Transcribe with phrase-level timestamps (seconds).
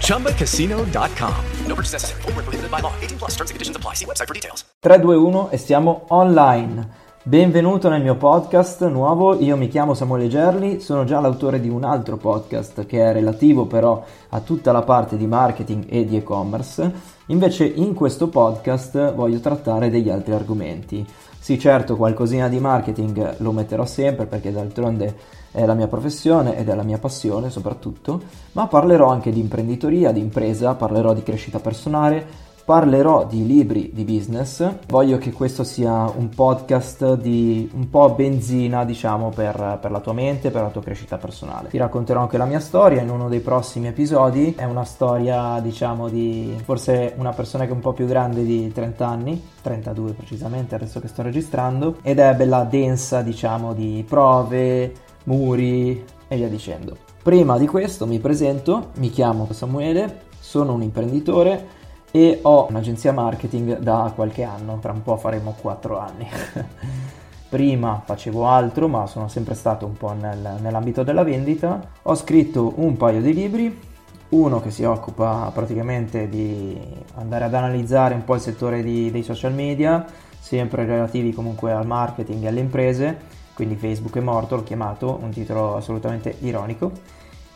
[0.00, 1.44] ChumbaCasino.com.
[1.66, 2.22] No purchase necessary.
[2.22, 2.92] Prohibited by law.
[3.00, 3.94] 18 plus terms and conditions apply.
[3.94, 4.64] See website for details.
[4.82, 7.01] 3, 2, 1 e siamo online.
[7.24, 11.84] Benvenuto nel mio podcast nuovo, io mi chiamo Samuele Gerli, sono già l'autore di un
[11.84, 16.92] altro podcast che è relativo però a tutta la parte di marketing e di e-commerce,
[17.26, 21.06] invece in questo podcast voglio trattare degli altri argomenti.
[21.38, 25.14] Sì certo qualcosina di marketing lo metterò sempre perché d'altronde
[25.52, 28.20] è la mia professione ed è la mia passione soprattutto,
[28.52, 34.04] ma parlerò anche di imprenditoria, di impresa, parlerò di crescita personale, parlerò di libri di
[34.04, 34.68] business.
[34.88, 40.12] Voglio che questo sia un podcast di un po' benzina, diciamo, per, per, la tua
[40.12, 41.68] mente, per la tua crescita personale.
[41.68, 44.54] Ti racconterò anche la mia storia in uno dei prossimi episodi.
[44.54, 48.70] È una storia, diciamo, di forse una persona che è un po' più grande di
[48.72, 54.92] 30 anni, 32 precisamente, adesso che sto registrando, ed è bella densa, diciamo, di prove,
[55.24, 56.96] muri e via dicendo.
[57.22, 61.80] Prima di questo mi presento, mi chiamo Samuele, sono un imprenditore
[62.12, 66.28] e ho un'agenzia marketing da qualche anno, tra un po' faremo 4 anni.
[67.48, 71.80] Prima facevo altro, ma sono sempre stato un po' nel, nell'ambito della vendita.
[72.02, 73.80] Ho scritto un paio di libri,
[74.30, 76.78] uno che si occupa praticamente di
[77.14, 80.04] andare ad analizzare un po' il settore di, dei social media,
[80.38, 83.18] sempre relativi comunque al marketing e alle imprese,
[83.54, 86.92] quindi Facebook è morto, l'ho chiamato, un titolo assolutamente ironico.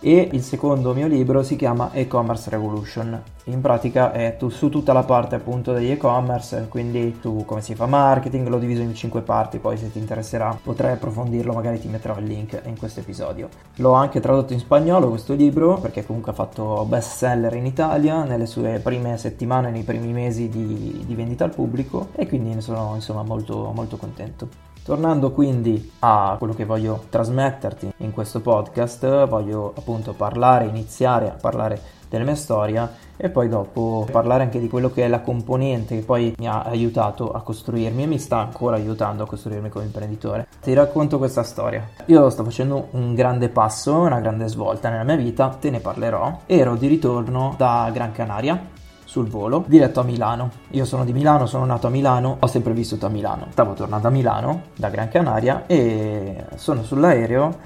[0.00, 3.22] E il secondo mio libro si chiama E-commerce Revolution.
[3.48, 7.76] In pratica è tu, su tutta la parte appunto degli e-commerce, quindi su come si
[7.76, 11.86] fa marketing, l'ho diviso in cinque parti, poi se ti interesserà potrai approfondirlo, magari ti
[11.86, 13.48] metterò il link in questo episodio.
[13.76, 18.24] L'ho anche tradotto in spagnolo questo libro, perché comunque ha fatto best seller in Italia
[18.24, 22.60] nelle sue prime settimane, nei primi mesi di, di vendita al pubblico e quindi ne
[22.60, 24.48] sono insomma molto molto contento.
[24.82, 31.36] Tornando quindi a quello che voglio trasmetterti in questo podcast, voglio appunto parlare, iniziare a
[31.40, 35.96] parlare della mia storia e poi dopo parlare anche di quello che è la componente
[35.96, 39.86] che poi mi ha aiutato a costruirmi e mi sta ancora aiutando a costruirmi come
[39.86, 40.46] imprenditore.
[40.62, 41.88] Ti racconto questa storia.
[42.06, 46.40] Io sto facendo un grande passo, una grande svolta nella mia vita, te ne parlerò.
[46.46, 48.74] Ero di ritorno da Gran Canaria
[49.04, 50.50] sul volo diretto a Milano.
[50.70, 53.46] Io sono di Milano, sono nato a Milano, ho sempre vissuto a Milano.
[53.50, 57.56] Stavo tornando a Milano da Gran Canaria e sono sull'aereo,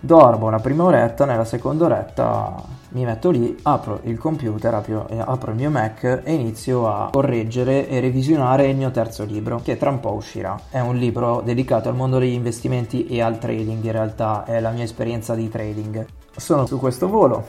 [0.00, 5.50] dormo la prima oretta, nella seconda oretta mi metto lì, apro il computer, apro, apro
[5.50, 9.90] il mio Mac e inizio a correggere e revisionare il mio terzo libro che tra
[9.90, 10.58] un po' uscirà.
[10.70, 14.70] È un libro dedicato al mondo degli investimenti e al trading, in realtà è la
[14.70, 16.06] mia esperienza di trading.
[16.34, 17.44] Sono su questo volo,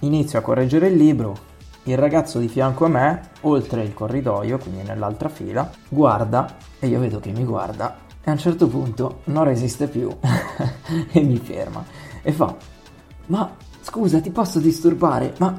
[0.00, 1.48] inizio a correggere il libro,
[1.84, 6.98] il ragazzo di fianco a me, oltre il corridoio, quindi nell'altra fila, guarda e io
[6.98, 10.10] vedo che mi guarda e a un certo punto non resiste più
[11.12, 11.84] e mi ferma
[12.22, 12.54] e fa
[13.26, 15.56] ma scusa ti posso disturbare ma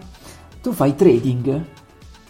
[0.61, 1.66] tu fai trading?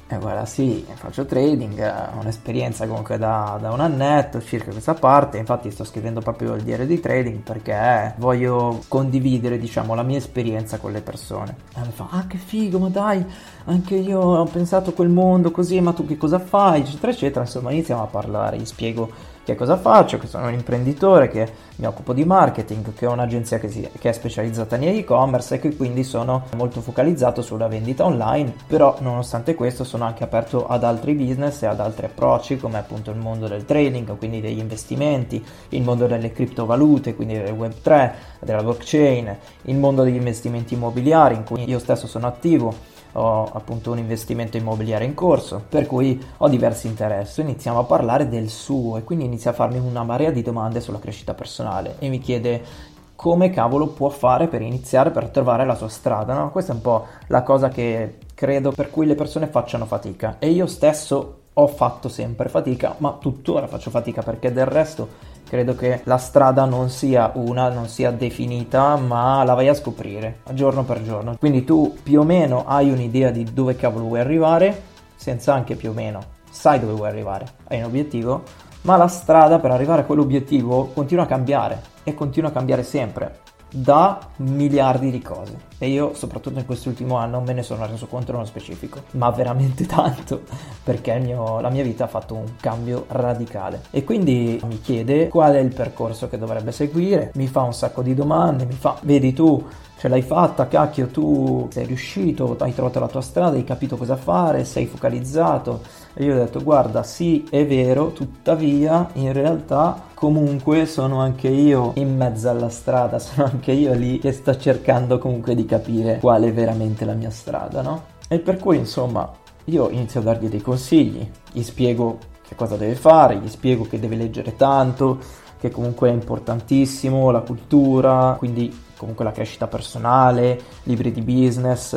[0.07, 1.79] E guarda, sì, faccio trading,
[2.13, 6.63] ho un'esperienza comunque da, da, un annetto circa questa parte, infatti sto scrivendo proprio il
[6.63, 11.55] diario di trading perché voglio condividere, diciamo, la mia esperienza con le persone.
[11.77, 13.25] E mi fa, ah che figo, ma dai,
[13.65, 17.41] anche io ho pensato a quel mondo così, ma tu che cosa fai, eccetera, eccetera.
[17.45, 19.09] Insomma, iniziamo a parlare, gli spiego
[19.43, 23.57] che cosa faccio, che sono un imprenditore, che mi occupo di marketing, che ho un'agenzia
[23.57, 28.05] che, si, che è specializzata in e-commerce e che quindi sono molto focalizzato sulla vendita
[28.05, 32.77] online, però nonostante questo sono anche aperto ad altri business e ad altri approcci come
[32.77, 37.73] appunto il mondo del trading, quindi degli investimenti, il mondo delle criptovalute, quindi del web
[37.81, 43.49] 3, della blockchain, il mondo degli investimenti immobiliari in cui io stesso sono attivo ho
[43.51, 48.49] appunto un investimento immobiliare in corso, per cui ho diversi interessi, iniziamo a parlare del
[48.49, 52.19] suo e quindi inizia a farmi una marea di domande sulla crescita personale e mi
[52.19, 56.49] chiede come cavolo può fare per iniziare, per trovare la sua strada, no?
[56.49, 60.49] Questa è un po' la cosa che credo per cui le persone facciano fatica e
[60.49, 65.99] io stesso ho fatto sempre fatica, ma tuttora faccio fatica perché del resto credo che
[66.05, 71.03] la strada non sia una, non sia definita, ma la vai a scoprire giorno per
[71.03, 71.35] giorno.
[71.37, 74.81] Quindi tu più o meno hai un'idea di dove cavolo vuoi arrivare,
[75.13, 78.43] senza anche più o meno sai dove vuoi arrivare, hai un obiettivo,
[78.83, 83.39] ma la strada per arrivare a quell'obiettivo continua a cambiare e continua a cambiare sempre
[83.71, 88.33] da miliardi di cose e io soprattutto in quest'ultimo anno me ne sono reso conto
[88.33, 90.43] nello specifico ma veramente tanto
[90.83, 95.53] perché mio, la mia vita ha fatto un cambio radicale e quindi mi chiede qual
[95.53, 99.31] è il percorso che dovrebbe seguire mi fa un sacco di domande mi fa vedi
[99.33, 99.65] tu
[100.01, 104.15] ce l'hai fatta, cacchio, tu sei riuscito, hai trovato la tua strada, hai capito cosa
[104.15, 105.83] fare, sei focalizzato.
[106.15, 111.93] E io ho detto, guarda, sì, è vero, tuttavia, in realtà, comunque, sono anche io
[111.95, 116.43] in mezzo alla strada, sono anche io lì che sto cercando comunque di capire qual
[116.43, 118.03] è veramente la mia strada, no?
[118.27, 119.27] E per cui, insomma,
[119.65, 123.99] io inizio a dargli dei consigli, gli spiego che cosa deve fare, gli spiego che
[123.99, 125.17] deve leggere tanto,
[125.59, 131.95] che comunque è importantissimo, la cultura, quindi comunque la crescita personale, libri di business,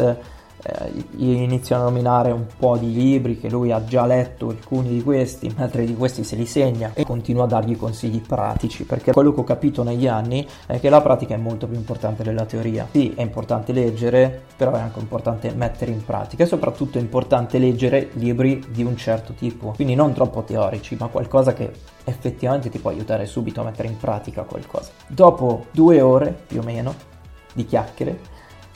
[0.64, 5.02] eh, inizio a nominare un po' di libri che lui ha già letto, alcuni di
[5.02, 9.32] questi, altri di questi se li segna e continua a dargli consigli pratici perché quello
[9.34, 12.88] che ho capito negli anni è che la pratica è molto più importante della teoria.
[12.90, 17.58] Sì, è importante leggere, però è anche importante mettere in pratica e soprattutto è importante
[17.58, 21.70] leggere libri di un certo tipo, quindi non troppo teorici, ma qualcosa che
[22.05, 24.90] effettivamente ti può aiutare subito a mettere in pratica qualcosa.
[25.06, 27.12] Dopo due ore più o meno
[27.52, 28.32] di chiacchiere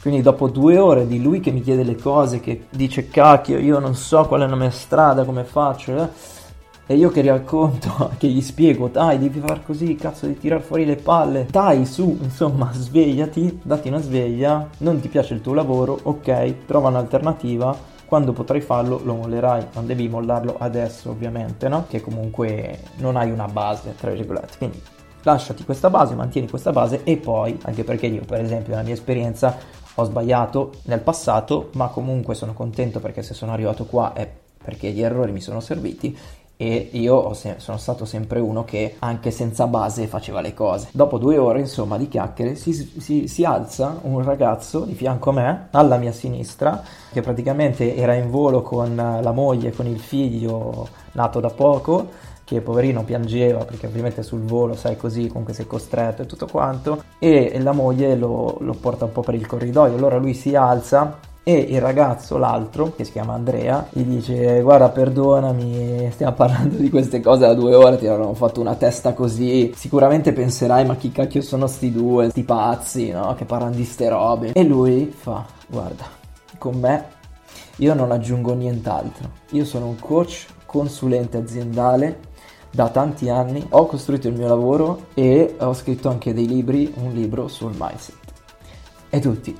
[0.09, 3.79] quindi dopo due ore di lui che mi chiede le cose, che dice cacchio, io
[3.79, 6.09] non so qual è la mia strada, come faccio, eh?
[6.87, 10.87] e io che racconto, che gli spiego, dai, devi far così, cazzo, di tirar fuori
[10.87, 15.99] le palle, dai, su, insomma, svegliati, dati una sveglia, non ti piace il tuo lavoro,
[16.05, 17.77] ok, trova un'alternativa,
[18.07, 21.85] quando potrai farlo lo mollerai, non devi mollarlo adesso ovviamente, no?
[21.87, 24.81] Che comunque non hai una base, tra virgolette, quindi
[25.23, 28.95] lasciati questa base, mantieni questa base e poi, anche perché io per esempio nella mia
[28.95, 34.29] esperienza ho sbagliato nel passato, ma comunque sono contento perché se sono arrivato qua è
[34.63, 36.17] perché gli errori mi sono serviti
[36.61, 40.89] e io se- sono stato sempre uno che anche senza base faceva le cose.
[40.93, 45.33] Dopo due ore, insomma, di chiacchiere, si, si, si, alza un ragazzo di fianco a
[45.33, 50.89] me, alla mia sinistra, che praticamente era in volo con la moglie, con il figlio
[51.13, 56.23] nato da poco che poverino piangeva perché ovviamente sul volo, sai così, comunque sei costretto
[56.23, 60.17] e tutto quanto, e la moglie lo, lo porta un po' per il corridoio, allora
[60.17, 66.09] lui si alza e il ragazzo, l'altro, che si chiama Andrea, gli dice guarda perdonami,
[66.11, 70.33] stiamo parlando di queste cose da due ore, ti avevano fatto una testa così, sicuramente
[70.33, 73.35] penserai ma chi cacchio sono sti due, sti pazzi, no?
[73.35, 74.53] Che parlano di ste robe.
[74.53, 76.05] E lui fa guarda,
[76.57, 77.05] con me
[77.77, 82.28] io non aggiungo nient'altro, io sono un coach consulente aziendale
[82.71, 87.13] da tanti anni, ho costruito il mio lavoro e ho scritto anche dei libri, un
[87.13, 88.17] libro sul mindset.
[89.11, 89.57] E tutti,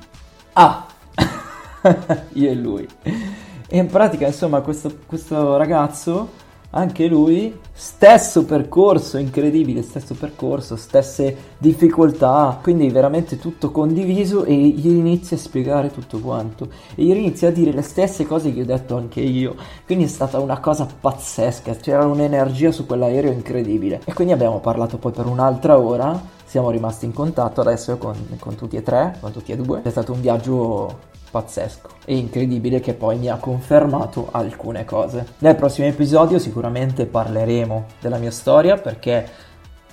[0.53, 0.85] ah,
[2.33, 2.87] io e lui.
[3.01, 11.35] E in pratica, insomma, questo, questo ragazzo anche lui stesso percorso incredibile stesso percorso stesse
[11.57, 16.67] difficoltà quindi veramente tutto condiviso e gli inizia a spiegare tutto quanto.
[16.95, 19.55] E gli inizia a dire le stesse cose che ho detto anche io.
[19.85, 24.01] Quindi è stata una cosa pazzesca c'era un'energia su quell'aereo incredibile.
[24.05, 28.55] E quindi abbiamo parlato poi per un'altra ora siamo rimasti in contatto adesso con, con
[28.55, 29.81] tutti e tre con tutti e due.
[29.83, 31.89] È stato un viaggio pazzesco.
[32.05, 35.25] E incredibile che poi mi ha confermato alcune cose.
[35.39, 39.47] Nel prossimo episodio sicuramente parleremo della mia storia perché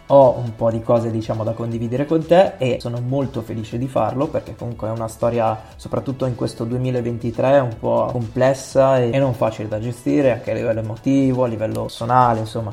[0.08, 3.88] ho un po' di cose diciamo da condividere con te e sono molto felice di
[3.88, 9.34] farlo perché comunque è una storia soprattutto in questo 2023 un po' complessa e non
[9.34, 12.72] facile da gestire anche a livello emotivo, a livello personale, insomma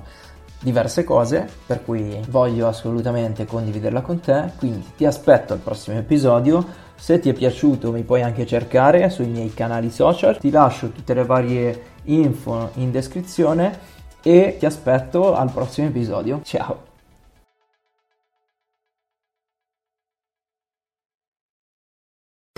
[0.59, 4.51] diverse cose per cui voglio assolutamente condividerla con te.
[4.57, 6.65] Quindi ti aspetto al prossimo episodio
[6.95, 11.13] se ti è piaciuto mi puoi anche cercare sui miei canali social, ti lascio tutte
[11.13, 13.77] le varie info in descrizione
[14.21, 16.41] e ti aspetto al prossimo episodio.
[16.43, 16.92] Ciao!